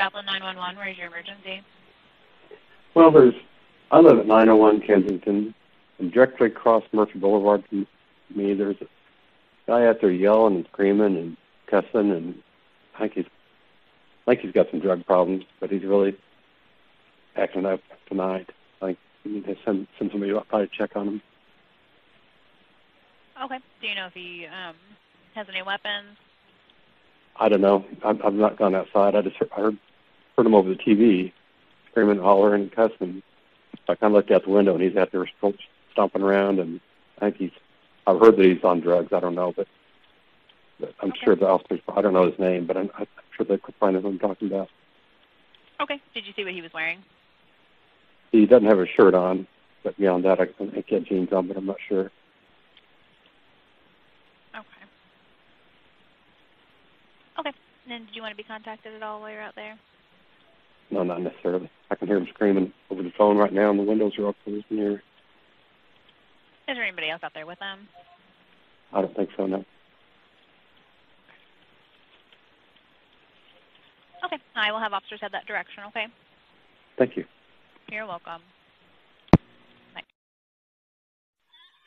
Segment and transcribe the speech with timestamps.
[0.00, 1.62] Joplin 911, where's your emergency?
[2.94, 3.34] Well, there's,
[3.90, 5.54] I live at 901 Kensington,
[5.98, 7.86] and directly across Murphy Boulevard from
[8.34, 8.86] me, there's a
[9.66, 12.42] guy out there yelling and screaming and cussing, and
[12.94, 13.26] I think he's,
[14.26, 16.16] I think he's got some drug problems, but he's really
[17.36, 18.48] acting up tonight.
[18.80, 21.22] I think we need to send, send somebody out to check on him.
[23.44, 23.58] Okay.
[23.82, 24.76] Do you know if he um,
[25.34, 26.16] has any weapons?
[27.36, 27.84] I don't know.
[28.02, 29.14] I've, I've not gone outside.
[29.14, 29.78] I just heard, I heard,
[30.40, 31.30] heard him over the TV,
[31.90, 33.22] screaming, hollering, and cussing.
[33.86, 35.28] So I kind of looked out the window, and he's out there
[35.92, 36.80] stomping around, and
[37.18, 37.50] I think he's.
[38.06, 39.12] I've heard that he's on drugs.
[39.12, 39.66] I don't know, but,
[40.80, 41.20] but I'm Okay.
[41.22, 41.80] sure the officers.
[41.94, 44.18] I don't know his name, but I'm, I'm sure they could find out who I'm
[44.18, 44.68] talking about.
[45.82, 46.00] Okay.
[46.14, 47.04] Did you see what he was wearing?
[48.32, 49.46] He doesn't have a shirt on,
[49.84, 50.48] but beyond that, I
[50.86, 52.10] he had jeans on, but I'm not sure.
[54.56, 54.84] Okay.
[57.40, 57.52] Okay.
[57.84, 59.76] And then did you want to be contacted at all while you're out there?
[60.90, 61.70] No, not necessarily.
[61.90, 64.34] I can hear him screaming over the phone right now, and the windows are all
[64.44, 65.02] closed in here.
[66.68, 67.88] Is there anybody else out there with him?
[68.92, 69.46] I don't think so.
[69.46, 69.64] No.
[74.24, 74.38] Okay.
[74.56, 76.06] I will have officers head that direction, okay?
[76.98, 77.24] Thank you.
[77.90, 78.42] You're welcome.
[79.94, 80.02] Bye.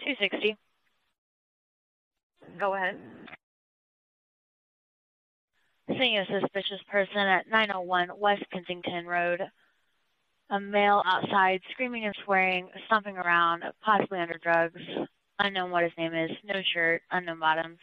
[0.05, 0.57] 260.
[2.59, 2.97] Go ahead.
[5.89, 9.41] Seeing a suspicious person at 901 West Kensington Road.
[10.49, 14.79] A male outside screaming and swearing, stomping around, possibly under drugs.
[15.39, 16.31] Unknown what his name is.
[16.45, 17.79] No shirt, unknown bottoms.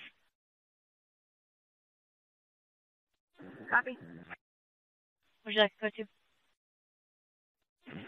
[3.71, 3.99] Copy.
[5.45, 6.05] Would you like to go to?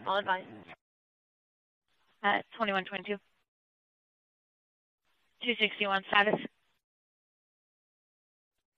[0.07, 0.47] All advised.
[2.23, 3.17] At 2122.
[5.43, 6.35] 261 status.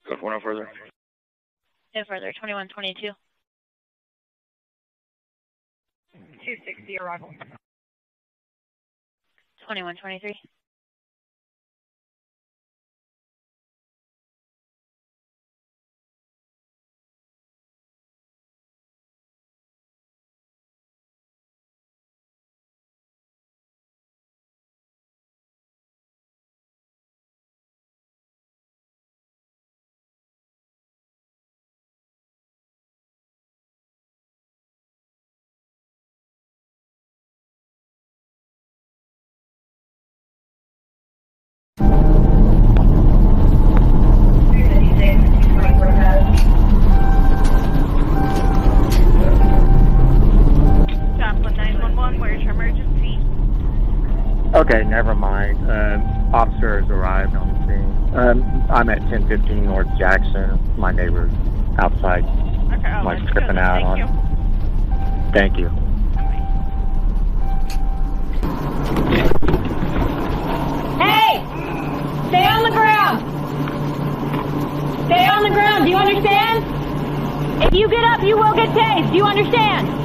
[0.08, 0.68] Go for no oh further.
[1.94, 2.32] No further.
[2.38, 3.12] 21, 22.
[6.12, 7.30] 260 arrival.
[9.66, 10.34] 21, 23.
[54.74, 55.70] Okay, never mind.
[55.70, 58.16] Um, officer has arrived on the scene.
[58.16, 60.58] Um, I'm at 1015 North Jackson.
[60.76, 61.32] My neighbor's
[61.78, 63.98] outside, Okay, I'll like let you tripping out Thank on.
[63.98, 64.06] you.
[65.32, 65.68] Thank you.
[70.98, 71.38] Hey!
[72.30, 73.20] Stay on the ground!
[75.06, 77.62] Stay on the ground, do you understand?
[77.62, 80.04] If you get up, you will get tased, do you understand?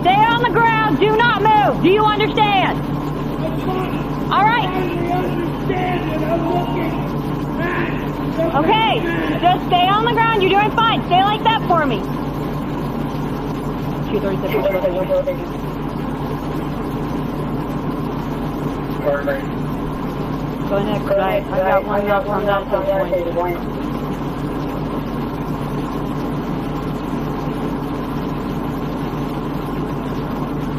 [0.00, 2.78] Stay on the ground, do not move, do you understand?
[4.30, 4.68] Alright.
[8.56, 9.00] Okay,
[9.40, 12.00] just stay on the ground, you're doing fine, stay like that for me.
[14.10, 15.66] 236.
[20.68, 21.44] Go next, right.
[21.44, 22.66] I got one up from that
[23.34, 23.75] point.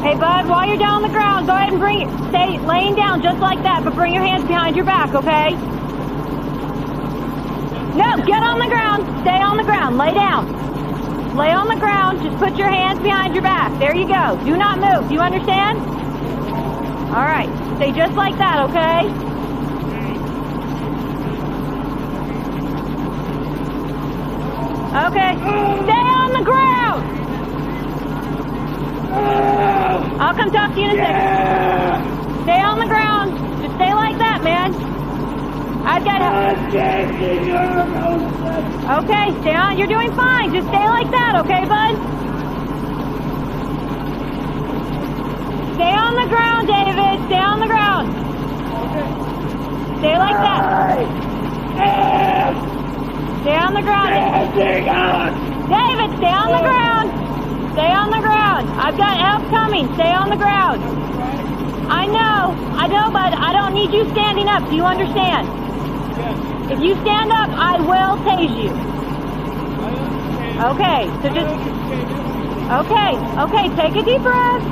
[0.02, 2.08] Hey, bud, while you're down on the ground, go ahead and bring it.
[2.30, 5.50] Stay laying down just like that, but bring your hands behind your back, okay?
[7.98, 9.02] No, get on the ground.
[9.22, 9.98] Stay on the ground.
[9.98, 10.46] Lay down.
[11.36, 12.22] Lay on the ground.
[12.22, 13.76] Just put your hands behind your back.
[13.80, 14.40] There you go.
[14.44, 15.08] Do not move.
[15.08, 15.80] Do you understand?
[17.10, 17.48] All right.
[17.76, 19.08] Stay just like that, okay?
[25.10, 25.34] Okay.
[25.82, 27.18] Stay on the ground.
[30.20, 32.42] I'll come talk to you in a second.
[32.42, 33.38] Stay on the ground.
[33.62, 34.74] Just stay like that, man.
[35.86, 36.22] I've got
[38.98, 39.78] Okay, stay on.
[39.78, 40.52] You're doing fine.
[40.52, 41.94] Just stay like that, okay, bud?
[45.78, 47.26] Stay on the ground, David.
[47.30, 48.10] Stay on the ground.
[49.98, 50.98] Stay like that.
[53.42, 54.10] Stay on the ground.
[55.70, 57.27] David, stay on the ground.
[57.78, 58.66] Stay on the ground.
[58.74, 59.86] I've got help coming.
[59.94, 60.82] Stay on the ground.
[61.86, 62.50] I know.
[62.74, 63.30] I know, bud.
[63.38, 64.66] I don't need you standing up.
[64.66, 65.46] Do you understand?
[66.18, 66.74] Yes.
[66.74, 68.74] If you stand up, I will tase you.
[70.58, 71.54] Okay, so just
[72.82, 73.14] okay,
[73.46, 73.64] okay.
[73.78, 74.64] Take a deep breath.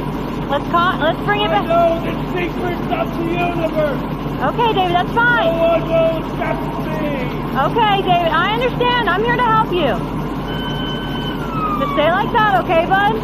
[0.51, 1.63] Let's con- let's bring it back.
[1.63, 4.03] know the secrets of the universe.
[4.51, 5.47] Okay, David, that's fine.
[5.47, 6.59] No one will stop
[6.91, 7.23] me.
[7.71, 9.07] Okay, David, I understand.
[9.07, 10.26] I'm here to help you.
[11.79, 13.15] Just stay like that, okay, bud?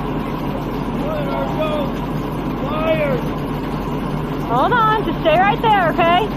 [1.02, 1.90] What are those
[2.62, 3.20] liars?
[4.52, 6.28] Hold on, just stay right there, okay?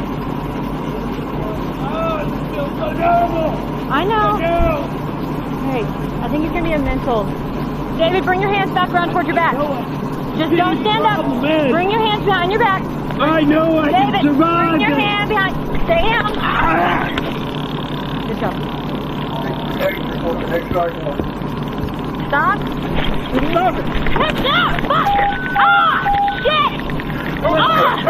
[1.83, 3.51] Oh, it's still so normal.
[3.91, 4.37] I know.
[5.71, 5.83] Hey,
[6.23, 7.25] I think it's gonna be a mental.
[7.97, 9.55] David, bring your hands back around towards your back.
[10.37, 11.25] Just don't stand up.
[11.71, 12.81] Bring your hands behind your back.
[13.19, 14.99] I know I David, can survive bring your this.
[14.99, 15.55] hand behind.
[15.83, 16.31] Stay down.
[18.27, 18.55] Good job.
[22.27, 22.57] Stop.
[22.57, 23.85] Love it.
[23.85, 24.81] That's out.
[24.81, 25.09] Fuck.
[25.57, 26.09] Ah!
[26.41, 26.73] Shit!
[27.43, 28.01] Oh, ah!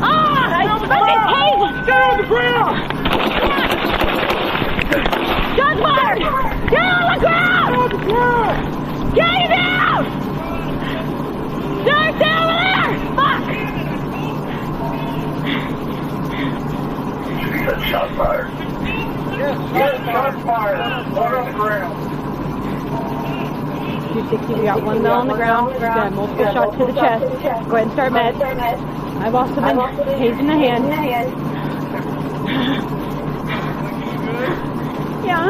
[0.00, 0.64] Ah!
[0.64, 1.74] It's fucking pavement!
[1.86, 2.76] Get on the ground!
[5.56, 6.18] Gunfire!
[6.68, 7.70] Get on the ground!
[7.70, 8.58] Get on the ground!
[9.14, 10.06] Get him out!
[11.86, 12.90] Dirt down there!
[13.14, 13.42] Fuck!
[17.88, 18.46] Shot fire.
[19.38, 20.76] Yes, yes, shot fire.
[20.76, 22.17] On the ground.
[24.22, 24.54] 260.
[24.54, 25.74] We got one bell on the ground.
[25.78, 27.24] We're multiple shots to the chest.
[27.68, 28.34] Go ahead and start med.
[29.22, 29.78] I've also been
[30.18, 30.88] hazing the hand.
[35.24, 35.38] yeah.
[35.38, 35.40] I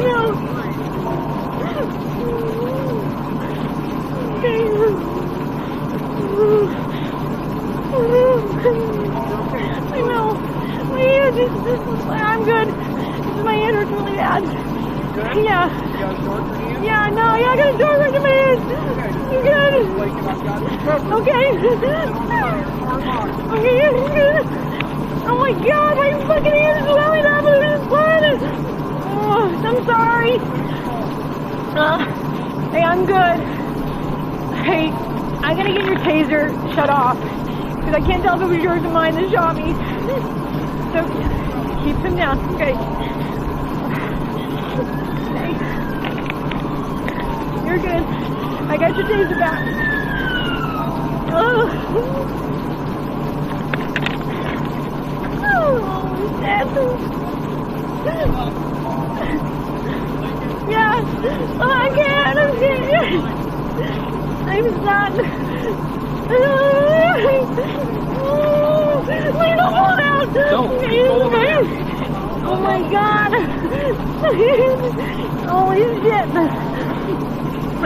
[0.00, 0.34] know.
[9.94, 10.34] I know.
[10.88, 11.52] My ear just,
[12.08, 12.68] I'm good.
[13.44, 14.42] My hand hurts really bad.
[15.36, 15.68] Yeah.
[15.98, 18.58] Yeah, no, yeah, I got a dog right in my head.
[19.32, 19.74] You good?
[21.18, 21.50] Okay.
[23.50, 24.46] okay, you're good.
[25.26, 28.22] Oh my god, my fucking ears are swelling up it's blood.
[29.10, 30.38] Oh, I'm sorry.
[31.76, 31.98] Uh,
[32.70, 33.40] hey, I'm good.
[34.64, 34.90] Hey,
[35.42, 37.18] I'm gonna get your taser shut off.
[37.18, 39.74] Because I can't tell if it was yours or mine that shot me.
[40.92, 41.02] So,
[41.82, 42.38] keep him down.
[42.54, 42.74] Okay.
[47.68, 47.92] You're good.
[47.92, 49.60] I got your taser back.
[51.34, 51.68] Oh.
[55.44, 55.76] Oh,
[56.40, 56.70] that's
[60.70, 61.04] Yeah.
[61.60, 62.38] Oh, I can't.
[62.38, 63.04] I'm scared.
[64.48, 65.20] I'm stunned.
[66.30, 66.34] Oh,
[69.06, 70.36] don't fall out.
[72.46, 73.32] Oh my god.
[75.50, 76.26] Holy shit.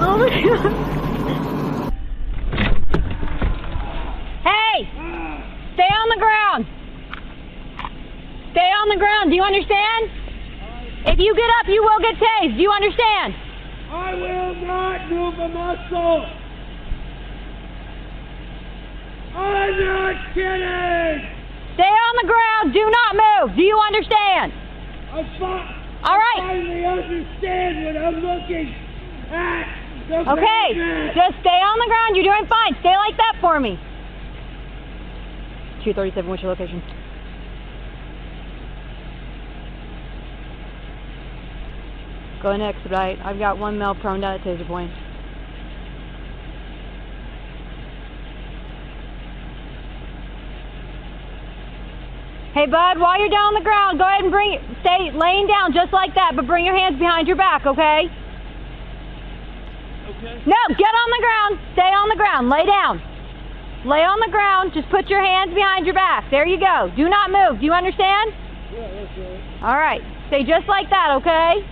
[0.00, 0.72] Oh my god.
[4.44, 4.86] Hey!
[5.74, 6.66] Stay on the ground.
[8.52, 9.30] Stay on the ground.
[9.30, 10.10] Do you understand?
[11.06, 12.56] If you get up, you will get tased.
[12.56, 13.34] Do you understand?
[13.90, 16.26] I will not move a muscle.
[19.34, 21.28] I'm not kidding.
[21.74, 22.72] Stay on the ground.
[22.74, 23.56] Do not move.
[23.56, 24.52] Do you understand?
[26.02, 26.38] I All right.
[26.38, 28.74] finally understand what I'm looking
[29.30, 29.78] at.
[30.10, 31.12] Okay.
[31.14, 32.16] Just stay on the ground.
[32.16, 32.76] You're doing fine.
[32.80, 33.78] Stay like that for me.
[35.84, 36.82] 237, what's your location?
[42.42, 43.18] Go ahead and expedite.
[43.24, 44.92] I've got one male prone down at taser point.
[52.58, 54.58] Hey, bud, while you're down on the ground, go ahead and bring it.
[54.82, 58.10] Stay laying down just like that, but bring your hands behind your back, okay?
[60.10, 60.34] Okay.
[60.42, 61.52] No, get on the ground.
[61.78, 62.50] Stay on the ground.
[62.50, 62.98] Lay down.
[63.86, 64.74] Lay on the ground.
[64.74, 66.26] Just put your hands behind your back.
[66.34, 66.90] There you go.
[66.98, 67.62] Do not move.
[67.62, 68.34] Do you understand?
[68.74, 69.62] Yeah, that's right.
[69.62, 70.02] All right.
[70.26, 71.62] Stay just like that, okay?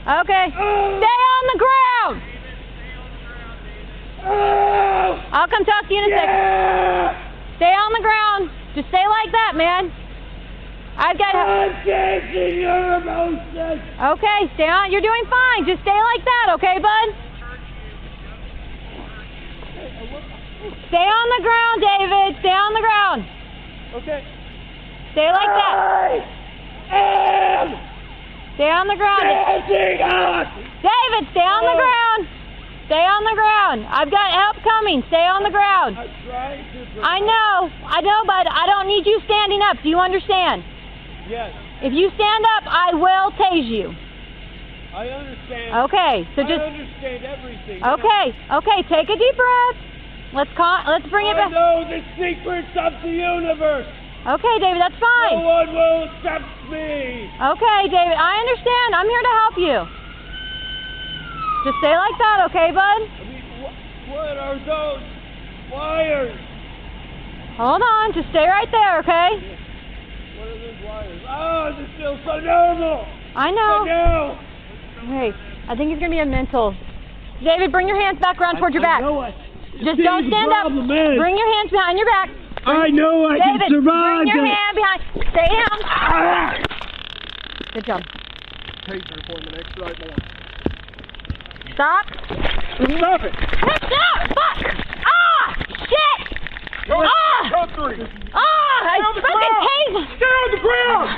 [0.00, 0.46] Okay.
[0.48, 0.96] Oh.
[0.96, 1.89] Stay on the ground.
[5.32, 6.34] I'll come talk to you in a second.
[6.34, 7.14] Yeah!
[7.56, 8.50] Stay on the ground.
[8.74, 9.92] Just stay like that, man.
[10.98, 11.34] I've got.
[11.34, 13.80] I'm chasing your emotions.
[14.18, 14.90] Okay, stay on.
[14.90, 15.66] You're doing fine.
[15.66, 17.14] Just stay like that, okay, bud?
[20.90, 22.34] Stay on the ground, David.
[22.42, 23.22] Stay on the ground.
[24.02, 24.26] Okay.
[25.12, 25.74] Stay like that.
[26.90, 27.78] I am
[28.54, 29.22] Stay on the ground.
[29.22, 29.62] David,
[31.30, 31.76] stay on the Oh.
[31.80, 32.28] ground.
[32.90, 33.86] Stay on the ground.
[33.86, 35.06] I've got help coming.
[35.06, 35.94] Stay on the ground.
[35.94, 36.98] I'm trying to.
[37.06, 37.70] I know.
[37.86, 39.78] I know, but I don't need you standing up.
[39.78, 40.66] Do you understand?
[41.30, 41.54] Yes,
[41.86, 43.94] If you stand up, I will tase you.
[44.90, 45.86] I understand.
[45.86, 46.26] Okay.
[46.34, 46.58] So just.
[46.58, 47.78] I understand everything.
[47.78, 48.34] okay.
[48.58, 48.78] Okay.
[48.90, 49.78] Take a deep breath.
[50.34, 50.82] Let's call.
[50.90, 51.46] Let's bring it back.
[51.46, 53.86] I know the secrets of the universe.
[54.26, 54.82] Okay, David.
[54.82, 55.38] That's fine.
[55.38, 57.30] No one will stop me.
[57.38, 58.18] Okay, David.
[58.18, 58.88] I understand.
[58.98, 59.99] I'm here to help you.
[61.64, 63.00] Just stay like that, okay, bud?
[63.20, 65.04] I mean, wh- what are those
[65.70, 66.38] wires?
[67.60, 68.14] Hold on.
[68.14, 69.30] Just stay right there, okay?
[70.40, 71.20] What are those wires?
[71.28, 73.04] Oh, this feels so normal.
[73.36, 73.84] I But know.
[73.84, 74.40] now,
[75.20, 75.32] Hey,
[75.68, 76.74] I think it's gonna be a mental.
[77.44, 79.00] David, bring your hands back around towards your back.
[79.00, 79.10] I back.
[79.10, 79.30] know I,
[79.84, 80.72] Just don't stand up.
[80.72, 82.28] is- Bring your hands behind your back.
[82.66, 84.54] I know I David, can survive bring your this.
[84.56, 85.00] hand behind.
[85.32, 85.78] Stay down.
[85.84, 86.56] Ah!
[87.72, 88.02] Good job.
[88.84, 90.16] Taser for the next right more.
[91.74, 92.06] Stop.
[92.06, 93.34] Stop it.
[93.34, 94.18] Hey, stop!
[94.28, 94.58] Fuck!
[95.06, 95.54] Ah!
[95.88, 96.20] Shit!
[96.90, 97.42] Ah!
[97.50, 98.00] Go three.
[98.34, 98.80] Ah!
[98.82, 99.64] I fucking ground.
[99.66, 100.18] tased!
[100.18, 101.08] Get on the ground.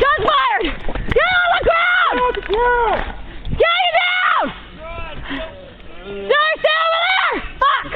[0.00, 0.66] Shots fired!
[1.14, 2.16] Get on the ground!
[2.20, 3.00] On the ground.
[3.50, 4.44] Get it down!
[6.28, 7.34] Sir, stay over there!
[7.60, 7.86] Fuck!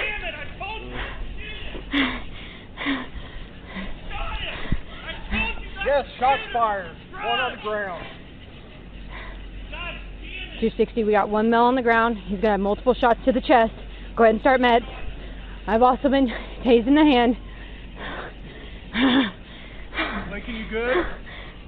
[5.86, 6.96] Yes, shots fired.
[7.12, 8.04] One on the ground.
[10.70, 12.16] 260, we got one mil on the ground.
[12.16, 13.74] He's gonna have multiple shots to the chest.
[14.16, 14.88] Go ahead and start meds.
[15.66, 16.26] I've also been
[16.64, 17.36] tased in the hand.
[20.32, 21.04] Lincoln, you good?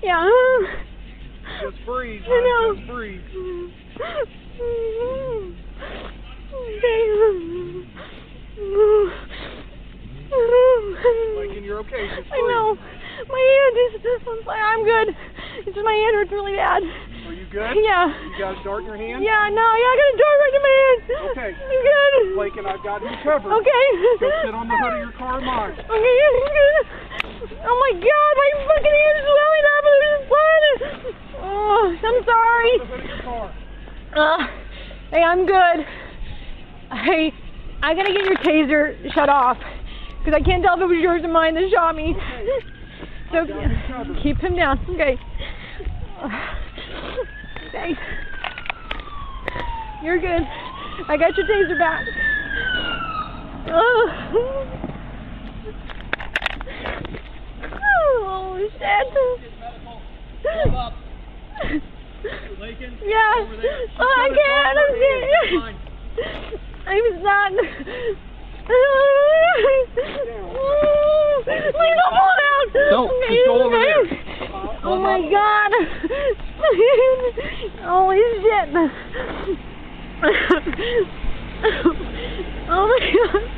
[0.02, 0.26] Yeah.
[1.60, 2.22] Just breathe.
[2.24, 2.74] I know.
[2.74, 3.20] Just breathe.
[11.36, 12.08] Lincoln, you're okay.
[12.16, 12.78] Just I know.
[13.28, 14.00] My hand is.
[14.02, 15.08] Just, I'm good.
[15.66, 16.82] It's just my hand hurts really bad.
[17.46, 17.78] You good?
[17.78, 18.10] Yeah.
[18.10, 19.22] You got a dart in your hand?
[19.22, 21.00] Yeah, no, yeah, I got a dart right in my hand.
[21.30, 21.50] Okay.
[21.54, 22.36] I'm good.
[22.38, 23.52] Lincoln, I've got you covered.
[23.54, 23.86] Okay.
[24.18, 25.72] Go sit on the hood of your car of mine.
[25.78, 26.76] Okay, yeah, I'm good.
[27.62, 29.84] Oh my god, my fucking hand's swelling up.
[29.86, 30.62] There's blood.
[31.38, 32.72] Oh, I'm sorry.
[32.78, 33.46] The hood of your car.
[34.16, 34.46] Uh,
[35.10, 35.86] hey, I'm good.
[37.04, 37.32] Hey,
[37.82, 39.58] I gotta get your taser shut off
[40.18, 42.16] because I can't tell if it was yours or mine that shot me.
[43.30, 43.46] So
[44.22, 44.80] keep him down.
[44.90, 45.18] Okay.
[47.76, 47.92] Okay.
[50.02, 50.42] You're good.
[51.08, 52.06] I got your taser back.
[53.68, 54.10] Oh.
[57.82, 59.06] Oh shit.
[63.04, 63.34] Yeah.
[63.98, 64.78] Oh, I can't.
[64.78, 64.92] I'm
[65.60, 65.76] Fine.
[66.86, 67.52] I'm not.
[71.74, 72.68] Please don't pull it out.
[72.90, 73.10] Don't.
[73.28, 74.04] Just go over there.
[74.82, 75.72] Oh my god.
[77.82, 78.68] Holy shit.
[82.68, 82.98] Oh my
[83.32, 83.56] god.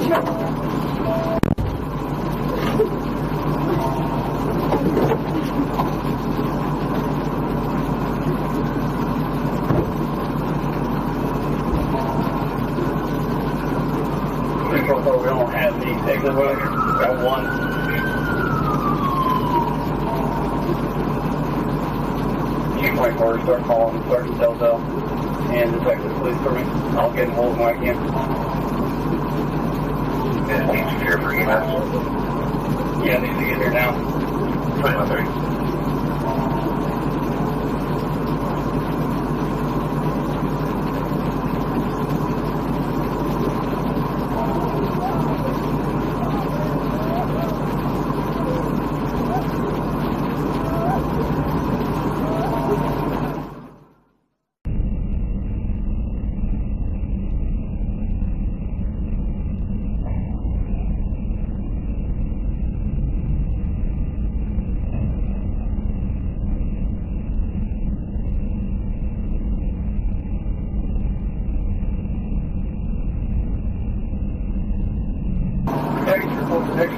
[0.00, 0.46] Control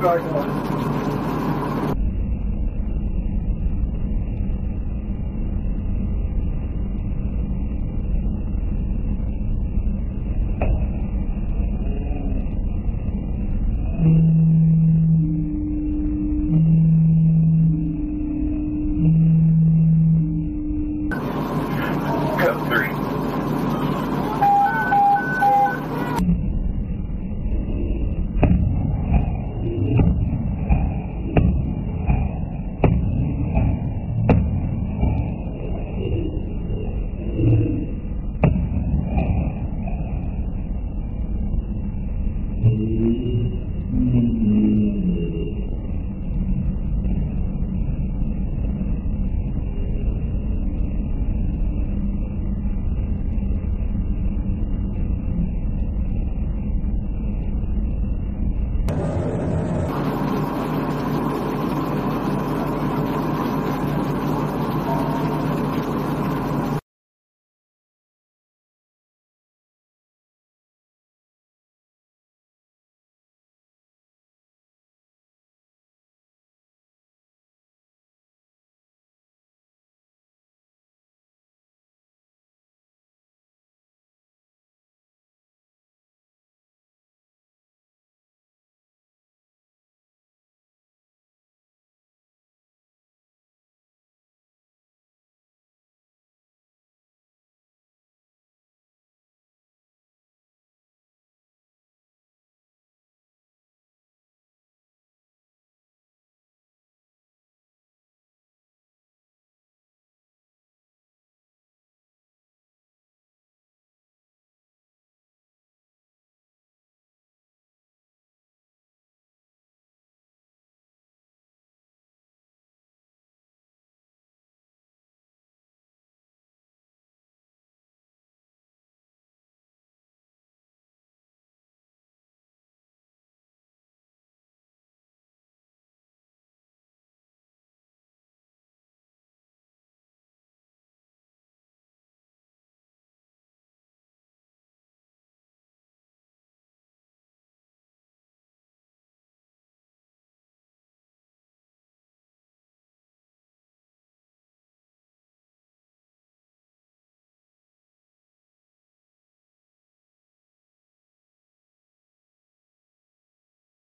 [0.03, 0.72] Next